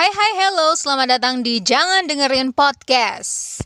Hai 0.00 0.08
hai 0.08 0.32
hello, 0.32 0.72
selamat 0.72 1.20
datang 1.20 1.44
di 1.44 1.60
Jangan 1.60 2.08
Dengerin 2.08 2.56
Podcast. 2.56 3.60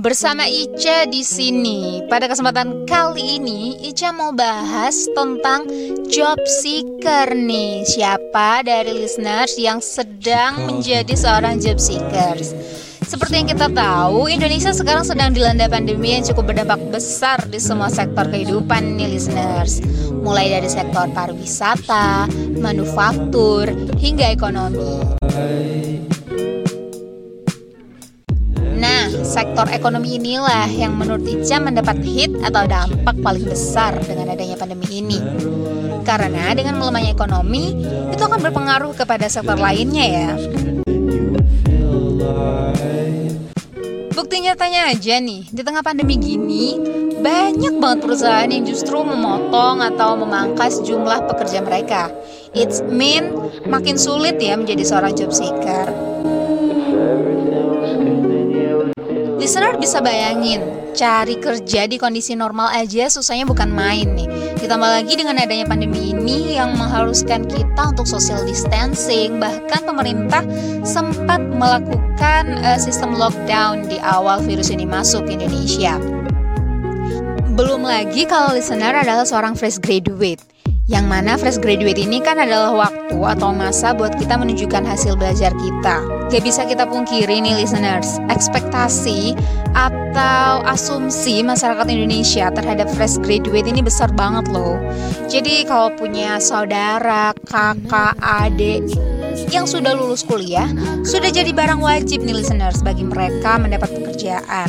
Bersama 0.00 0.48
Ica 0.48 1.04
di 1.12 1.20
sini. 1.20 2.00
Pada 2.08 2.24
kesempatan 2.24 2.88
kali 2.88 3.36
ini, 3.36 3.84
Ica 3.84 4.16
mau 4.16 4.32
bahas 4.32 5.12
tentang 5.12 5.68
job 6.08 6.40
seeker 6.64 7.36
nih. 7.36 7.84
Siapa 7.84 8.64
dari 8.64 8.96
listeners 8.96 9.60
yang 9.60 9.84
sedang 9.84 10.64
menjadi 10.64 11.12
seorang 11.12 11.60
job 11.60 11.76
seekers? 11.76 12.56
Seperti 13.04 13.34
yang 13.36 13.48
kita 13.52 13.68
tahu, 13.68 14.32
Indonesia 14.32 14.72
sekarang 14.72 15.04
sedang 15.04 15.36
dilanda 15.36 15.68
pandemi 15.68 16.16
yang 16.16 16.24
cukup 16.24 16.50
berdampak 16.50 16.80
besar 16.88 17.36
di 17.52 17.60
semua 17.60 17.92
sektor 17.92 18.24
kehidupan 18.24 18.96
nih 18.96 19.12
listeners. 19.12 19.84
Mulai 20.24 20.56
dari 20.56 20.68
sektor 20.72 21.04
pariwisata, 21.12 22.26
manufaktur, 22.58 23.68
hingga 24.00 24.32
ekonomi. 24.32 25.04
Nah, 28.80 29.04
sektor 29.20 29.68
ekonomi 29.68 30.16
inilah 30.16 30.68
yang 30.72 30.96
menurut 30.96 31.28
Ica 31.28 31.60
mendapat 31.60 32.00
hit 32.04 32.32
atau 32.40 32.64
dampak 32.64 33.20
paling 33.20 33.44
besar 33.44 34.00
dengan 34.00 34.32
adanya 34.32 34.56
pandemi 34.56 35.04
ini. 35.04 35.20
Karena 36.04 36.56
dengan 36.56 36.80
melemahnya 36.80 37.12
ekonomi, 37.12 37.72
itu 38.12 38.22
akan 38.24 38.40
berpengaruh 38.40 38.92
kepada 38.96 39.28
sektor 39.28 39.56
lainnya 39.56 40.04
ya. 40.04 40.30
Bukti 44.14 44.46
nyatanya 44.46 44.94
aja 44.94 45.18
nih, 45.18 45.42
di 45.50 45.62
tengah 45.66 45.82
pandemi 45.82 46.14
gini, 46.14 46.78
banyak 47.18 47.82
banget 47.82 47.98
perusahaan 48.06 48.46
yang 48.46 48.62
justru 48.62 49.02
memotong 49.02 49.82
atau 49.82 50.14
memangkas 50.14 50.78
jumlah 50.86 51.26
pekerja 51.26 51.58
mereka. 51.58 52.14
It's 52.54 52.78
mean 52.86 53.34
makin 53.66 53.98
sulit 53.98 54.38
ya 54.38 54.54
menjadi 54.54 54.86
seorang 54.86 55.18
job 55.18 55.34
seeker. 55.34 55.90
Listener 59.34 59.74
bisa 59.82 59.98
bayangin, 59.98 60.62
cari 60.94 61.36
kerja 61.42 61.90
di 61.90 61.98
kondisi 61.98 62.38
normal 62.38 62.70
aja 62.70 63.10
susahnya 63.10 63.44
bukan 63.44 63.68
main 63.68 64.14
nih. 64.14 64.30
Ditambah 64.62 64.90
lagi 65.02 65.18
dengan 65.18 65.36
adanya 65.42 65.66
pandemi 65.66 66.14
ini 66.14 66.54
yang 66.54 66.78
mengharuskan 66.78 67.44
kita 67.50 67.90
untuk 67.90 68.06
social 68.06 68.46
distancing, 68.46 69.42
bahkan 69.42 69.82
pemerintah 69.82 70.46
sempat 70.86 71.42
melakukan 71.42 72.62
uh, 72.62 72.78
sistem 72.78 73.18
lockdown 73.18 73.90
di 73.90 73.98
awal 74.00 74.38
virus 74.40 74.70
ini 74.70 74.86
masuk 74.86 75.26
ke 75.26 75.34
Indonesia. 75.36 75.98
Belum 77.54 77.82
lagi 77.82 78.26
kalau 78.26 78.54
listener 78.54 78.94
adalah 78.94 79.26
seorang 79.26 79.58
fresh 79.58 79.82
graduate 79.82 80.53
yang 80.84 81.08
mana 81.08 81.40
fresh 81.40 81.56
graduate 81.56 81.96
ini 81.96 82.20
kan 82.20 82.36
adalah 82.36 82.76
waktu 82.76 83.16
atau 83.16 83.56
masa 83.56 83.96
buat 83.96 84.12
kita 84.20 84.36
menunjukkan 84.36 84.84
hasil 84.84 85.16
belajar 85.16 85.48
kita. 85.56 86.04
Gak 86.28 86.44
bisa 86.44 86.68
kita 86.68 86.84
pungkiri 86.84 87.40
nih 87.40 87.56
listeners, 87.56 88.20
ekspektasi 88.28 89.32
atau 89.72 90.60
asumsi 90.68 91.40
masyarakat 91.40 91.88
Indonesia 91.88 92.52
terhadap 92.52 92.92
fresh 92.92 93.16
graduate 93.24 93.64
ini 93.64 93.80
besar 93.80 94.12
banget 94.12 94.44
loh. 94.52 94.76
Jadi 95.32 95.64
kalau 95.64 95.88
punya 95.96 96.36
saudara, 96.36 97.32
kakak, 97.48 98.12
adik 98.20 98.84
yang 99.48 99.64
sudah 99.64 99.96
lulus 99.96 100.20
kuliah, 100.20 100.68
sudah 101.00 101.32
jadi 101.32 101.48
barang 101.48 101.80
wajib 101.80 102.20
nih 102.28 102.44
listeners 102.44 102.84
bagi 102.84 103.08
mereka 103.08 103.56
mendapat 103.56 103.88
pekerjaan. 103.88 104.68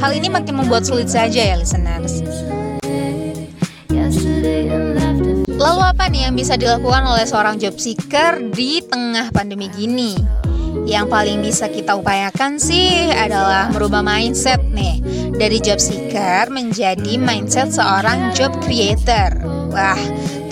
Hal 0.00 0.10
ini 0.16 0.32
makin 0.32 0.64
membuat 0.64 0.88
sulit 0.88 1.12
saja 1.12 1.52
ya 1.52 1.56
listeners. 1.60 2.24
Apa 6.04 6.12
nih 6.12 6.28
yang 6.28 6.36
bisa 6.36 6.60
dilakukan 6.60 7.00
oleh 7.08 7.24
seorang 7.24 7.56
job 7.56 7.80
seeker 7.80 8.36
di 8.52 8.84
tengah 8.84 9.32
pandemi 9.32 9.72
gini? 9.72 10.12
Yang 10.84 11.08
paling 11.08 11.40
bisa 11.40 11.64
kita 11.72 11.96
upayakan 11.96 12.60
sih 12.60 13.08
adalah 13.08 13.72
merubah 13.72 14.04
mindset 14.04 14.60
nih. 14.68 15.00
Dari 15.32 15.64
job 15.64 15.80
seeker 15.80 16.52
menjadi 16.52 17.16
mindset 17.16 17.72
seorang 17.72 18.36
job 18.36 18.52
creator. 18.60 19.32
Wah, 19.72 19.96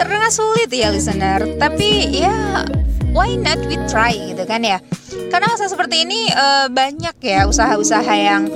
terdengar 0.00 0.32
sulit 0.32 0.72
ya 0.72 0.88
listener. 0.88 1.44
Tapi 1.60 2.16
ya, 2.16 2.64
why 3.12 3.36
not 3.36 3.60
we 3.68 3.76
try 3.92 4.16
gitu 4.16 4.48
kan 4.48 4.64
ya? 4.64 4.80
Karena 5.28 5.52
masa 5.52 5.68
seperti 5.68 6.08
ini 6.08 6.32
uh, 6.32 6.72
banyak 6.72 7.20
ya 7.20 7.44
usaha-usaha 7.44 8.14
yang 8.16 8.48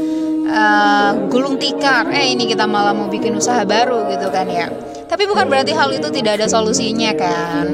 uh, 0.49 1.13
gulung 1.29 1.61
tikar. 1.61 2.09
Eh 2.09 2.33
ini 2.33 2.49
kita 2.49 2.65
malah 2.65 2.97
mau 2.97 3.13
bikin 3.13 3.37
usaha 3.37 3.69
baru 3.69 4.09
gitu 4.09 4.33
kan 4.33 4.49
ya 4.49 4.96
tapi 5.07 5.25
bukan 5.27 5.47
berarti 5.47 5.73
hal 5.73 5.91
itu 5.95 6.09
tidak 6.11 6.43
ada 6.43 6.47
solusinya 6.51 7.11
kan? 7.15 7.67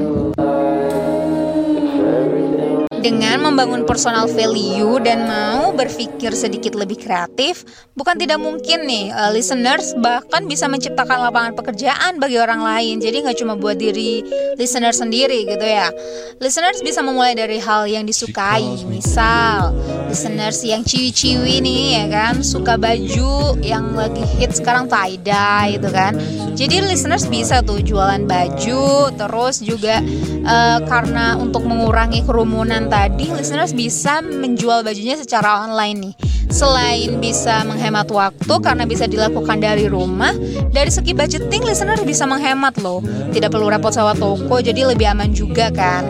Dengan 3.03 3.43
membangun 3.43 3.83
personal 3.83 4.31
value 4.31 4.95
dan 5.03 5.27
mau 5.27 5.75
berpikir 5.75 6.31
sedikit 6.31 6.71
lebih 6.71 7.03
kreatif, 7.03 7.67
bukan 7.99 8.15
tidak 8.15 8.39
mungkin 8.39 8.87
nih 8.87 9.11
uh, 9.11 9.27
listeners 9.35 9.91
bahkan 9.99 10.47
bisa 10.47 10.71
menciptakan 10.71 11.19
lapangan 11.19 11.51
pekerjaan 11.51 12.15
bagi 12.15 12.39
orang 12.39 12.63
lain. 12.63 13.03
Jadi 13.03 13.27
nggak 13.27 13.43
cuma 13.43 13.59
buat 13.59 13.75
diri 13.75 14.23
listener 14.55 14.95
sendiri 14.95 15.43
gitu 15.43 15.67
ya. 15.67 15.91
Listeners 16.39 16.79
bisa 16.79 17.03
memulai 17.03 17.35
dari 17.35 17.59
hal 17.59 17.91
yang 17.91 18.07
disukai, 18.07 18.87
misal 18.87 19.75
listeners 20.13 20.61
yang 20.61 20.85
ciwi-ciwi 20.85 21.57
nih 21.65 21.81
ya 21.97 22.05
kan, 22.05 22.45
suka 22.45 22.77
baju 22.77 23.57
yang 23.65 23.97
lagi 23.97 24.21
hit 24.37 24.53
sekarang 24.53 24.85
tie 24.85 25.17
dye 25.17 25.73
gitu 25.81 25.89
kan. 25.89 26.13
Jadi 26.53 26.85
listeners 26.85 27.25
bisa 27.25 27.65
tuh 27.65 27.81
jualan 27.81 28.21
baju, 28.29 29.09
terus 29.09 29.65
juga 29.65 30.05
uh, 30.45 30.85
karena 30.85 31.33
untuk 31.41 31.65
mengurangi 31.65 32.21
kerumunan 32.21 32.93
tadi 32.93 33.33
listeners 33.33 33.73
bisa 33.73 34.21
menjual 34.21 34.85
bajunya 34.85 35.17
secara 35.17 35.65
online 35.65 35.97
nih. 35.97 36.13
Selain 36.53 37.17
bisa 37.17 37.65
menghemat 37.65 38.05
waktu 38.13 38.53
karena 38.61 38.85
bisa 38.85 39.09
dilakukan 39.09 39.57
dari 39.57 39.89
rumah, 39.89 40.37
dari 40.69 40.93
segi 40.93 41.17
budgeting 41.17 41.65
listeners 41.65 42.05
bisa 42.05 42.29
menghemat 42.29 42.77
loh. 42.85 43.01
Tidak 43.33 43.49
perlu 43.49 43.65
repot 43.65 43.89
sewa 43.89 44.13
toko, 44.13 44.61
jadi 44.61 44.85
lebih 44.93 45.09
aman 45.09 45.33
juga 45.33 45.73
kan. 45.73 46.05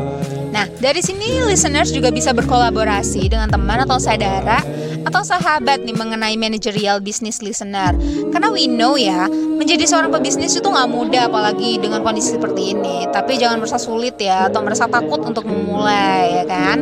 Nah, 0.53 0.69
dari 0.77 1.01
sini 1.01 1.41
listeners 1.49 1.89
juga 1.89 2.13
bisa 2.13 2.29
berkolaborasi 2.29 3.25
dengan 3.25 3.49
teman 3.49 3.81
atau 3.81 3.97
saudara 3.97 4.61
atau 5.03 5.25
sahabat 5.25 5.81
nih 5.81 5.97
mengenai 5.97 6.37
managerial 6.37 7.01
business 7.01 7.41
listener. 7.41 7.97
Karena 8.29 8.53
we 8.53 8.69
know 8.69 8.93
ya, 8.93 9.25
menjadi 9.33 9.89
seorang 9.89 10.13
pebisnis 10.13 10.53
itu 10.53 10.69
nggak 10.69 10.89
mudah 10.93 11.25
apalagi 11.25 11.81
dengan 11.81 12.05
kondisi 12.05 12.37
seperti 12.37 12.77
ini. 12.77 13.09
Tapi 13.09 13.41
jangan 13.41 13.65
merasa 13.65 13.81
sulit 13.81 14.13
ya 14.21 14.45
atau 14.47 14.61
merasa 14.61 14.85
takut 14.85 15.25
untuk 15.25 15.43
memulai 15.49 16.37
ya 16.37 16.45
kan. 16.45 16.77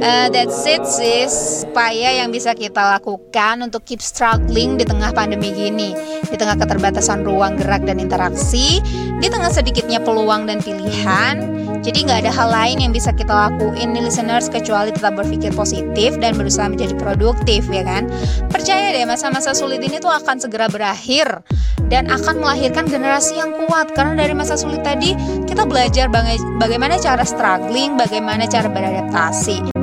Uh, 0.00 0.26
that's 0.32 0.66
it 0.66 0.82
sis. 0.82 1.62
Supaya 1.62 2.18
yang 2.18 2.34
bisa 2.34 2.56
kita 2.56 2.98
lakukan 2.98 3.62
untuk 3.62 3.86
keep 3.86 4.02
struggling 4.02 4.74
di 4.74 4.82
tengah 4.82 5.14
pandemi 5.14 5.54
gini. 5.54 5.94
Di 6.26 6.34
tengah 6.34 6.58
keterbatasan 6.58 7.22
ruang 7.22 7.54
gerak 7.54 7.86
dan 7.86 8.02
interaksi. 8.02 8.82
Di 9.22 9.28
tengah 9.30 9.54
sedikitnya 9.54 10.02
peluang 10.02 10.50
dan 10.50 10.58
pilihan. 10.58 11.64
Jadi 11.84 12.08
nggak 12.08 12.24
ada 12.24 12.32
hal 12.32 12.48
lain 12.48 12.76
yang 12.80 12.92
bisa 12.96 13.12
kita 13.12 13.28
lakuin 13.28 13.92
nih 13.92 14.08
listeners 14.08 14.48
Kecuali 14.48 14.88
tetap 14.88 15.20
berpikir 15.20 15.52
positif 15.52 16.16
dan 16.16 16.32
berusaha 16.32 16.64
menjadi 16.64 16.96
produktif 16.96 17.68
ya 17.68 17.84
kan? 17.84 18.08
Percaya 18.48 18.88
deh 18.96 19.04
masa-masa 19.04 19.52
sulit 19.52 19.84
ini 19.84 20.00
tuh 20.00 20.10
akan 20.10 20.40
segera 20.40 20.66
berakhir. 20.72 21.44
Dan 21.84 22.08
akan 22.08 22.40
melahirkan 22.40 22.88
generasi 22.88 23.36
yang 23.36 23.52
kuat. 23.68 23.92
Karena 23.92 24.24
dari 24.24 24.32
masa 24.32 24.56
sulit 24.56 24.80
tadi 24.80 25.12
kita 25.44 25.68
belajar 25.68 26.08
bagaimana 26.56 26.96
cara 26.96 27.22
struggling, 27.22 28.00
bagaimana 28.00 28.48
cara 28.48 28.66
beradaptasi. 28.72 29.73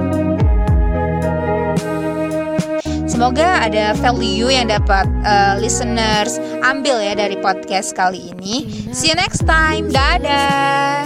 Semoga 3.22 3.70
ada 3.70 3.94
value 4.02 4.50
yang 4.50 4.66
dapat 4.66 5.06
uh, 5.22 5.53
listeners 5.62 6.41
ambil 6.66 6.97
ya 7.06 7.14
dari 7.14 7.38
podcast 7.38 7.94
kali 7.94 8.34
ini. 8.34 8.66
See 8.90 9.14
you 9.14 9.18
next 9.22 9.46
time. 9.46 9.94
Dadah. 9.94 11.06